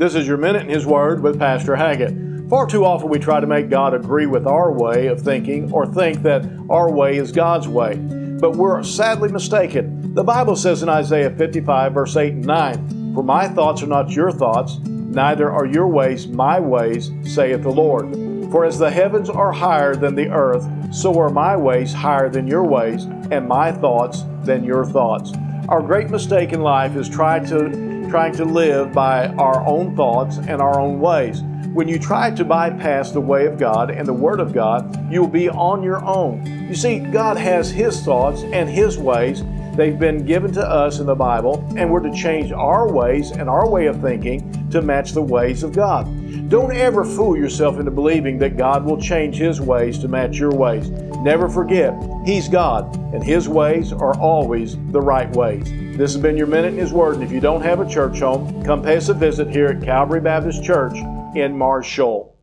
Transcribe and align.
This 0.00 0.14
is 0.14 0.26
your 0.26 0.38
Minute 0.38 0.62
in 0.62 0.70
His 0.70 0.86
Word 0.86 1.22
with 1.22 1.38
Pastor 1.38 1.76
Haggett. 1.76 2.48
Far 2.48 2.66
too 2.66 2.86
often 2.86 3.10
we 3.10 3.18
try 3.18 3.38
to 3.38 3.46
make 3.46 3.68
God 3.68 3.92
agree 3.92 4.24
with 4.24 4.46
our 4.46 4.72
way 4.72 5.08
of 5.08 5.20
thinking 5.20 5.70
or 5.72 5.84
think 5.84 6.22
that 6.22 6.42
our 6.70 6.90
way 6.90 7.18
is 7.18 7.32
God's 7.32 7.68
way. 7.68 7.96
But 7.96 8.52
we're 8.52 8.82
sadly 8.82 9.30
mistaken. 9.30 10.14
The 10.14 10.24
Bible 10.24 10.56
says 10.56 10.82
in 10.82 10.88
Isaiah 10.88 11.28
55, 11.28 11.92
verse 11.92 12.16
8 12.16 12.32
and 12.32 12.46
9, 12.46 13.12
For 13.14 13.22
my 13.22 13.46
thoughts 13.46 13.82
are 13.82 13.88
not 13.88 14.10
your 14.10 14.32
thoughts, 14.32 14.78
neither 14.78 15.50
are 15.50 15.66
your 15.66 15.86
ways 15.86 16.26
my 16.26 16.58
ways, 16.58 17.10
saith 17.24 17.62
the 17.62 17.68
Lord. 17.68 18.10
For 18.50 18.64
as 18.64 18.78
the 18.78 18.90
heavens 18.90 19.28
are 19.28 19.52
higher 19.52 19.94
than 19.94 20.14
the 20.14 20.30
earth, 20.30 20.66
so 20.94 21.18
are 21.18 21.28
my 21.28 21.58
ways 21.58 21.92
higher 21.92 22.30
than 22.30 22.46
your 22.46 22.64
ways, 22.64 23.04
and 23.30 23.46
my 23.46 23.70
thoughts 23.70 24.24
than 24.44 24.64
your 24.64 24.86
thoughts. 24.86 25.34
Our 25.68 25.82
great 25.82 26.08
mistake 26.08 26.54
in 26.54 26.62
life 26.62 26.96
is 26.96 27.06
trying 27.06 27.44
to, 27.48 27.99
trying 28.10 28.34
to 28.34 28.44
live 28.44 28.92
by 28.92 29.28
our 29.34 29.64
own 29.64 29.94
thoughts 29.94 30.38
and 30.38 30.60
our 30.60 30.80
own 30.80 30.98
ways. 30.98 31.42
When 31.72 31.86
you 31.86 31.96
try 31.96 32.32
to 32.32 32.44
bypass 32.44 33.12
the 33.12 33.20
way 33.20 33.46
of 33.46 33.56
God 33.56 33.88
and 33.88 34.06
the 34.06 34.12
Word 34.12 34.40
of 34.40 34.52
God, 34.52 35.12
you 35.12 35.20
will 35.20 35.28
be 35.28 35.48
on 35.48 35.84
your 35.84 36.04
own. 36.04 36.44
You 36.68 36.74
see, 36.74 36.98
God 36.98 37.36
has 37.36 37.70
His 37.70 38.02
thoughts 38.02 38.42
and 38.42 38.68
His 38.68 38.98
ways. 38.98 39.44
They've 39.76 39.96
been 39.96 40.26
given 40.26 40.52
to 40.54 40.68
us 40.68 40.98
in 40.98 41.06
the 41.06 41.14
Bible, 41.14 41.64
and 41.76 41.88
we're 41.88 42.00
to 42.00 42.12
change 42.12 42.50
our 42.50 42.92
ways 42.92 43.30
and 43.30 43.48
our 43.48 43.68
way 43.68 43.86
of 43.86 44.00
thinking 44.00 44.68
to 44.70 44.82
match 44.82 45.12
the 45.12 45.22
ways 45.22 45.62
of 45.62 45.72
God. 45.72 46.08
Don't 46.48 46.74
ever 46.74 47.04
fool 47.04 47.36
yourself 47.36 47.78
into 47.78 47.90
believing 47.90 48.38
that 48.38 48.56
God 48.56 48.84
will 48.84 49.00
change 49.00 49.36
His 49.36 49.60
ways 49.60 49.98
to 49.98 50.08
match 50.08 50.38
your 50.38 50.50
ways. 50.50 50.90
Never 50.90 51.48
forget, 51.48 51.94
He's 52.24 52.48
God, 52.48 52.94
and 53.14 53.22
His 53.22 53.48
ways 53.48 53.92
are 53.92 54.16
always 54.18 54.76
the 54.90 55.00
right 55.00 55.30
ways. 55.36 55.64
This 55.96 56.14
has 56.14 56.22
been 56.22 56.36
your 56.36 56.46
Minute 56.46 56.74
in 56.74 56.78
His 56.78 56.92
Word, 56.92 57.14
and 57.14 57.24
if 57.24 57.30
you 57.32 57.40
don't 57.40 57.62
have 57.62 57.80
a 57.80 57.88
church 57.88 58.20
home, 58.20 58.62
come 58.64 58.82
pay 58.82 58.96
us 58.96 59.08
a 59.08 59.14
visit 59.14 59.48
here 59.48 59.66
at 59.66 59.82
Calvary 59.82 60.20
Baptist 60.20 60.64
Church 60.64 60.96
in 61.34 61.56
Marshall. 61.56 62.39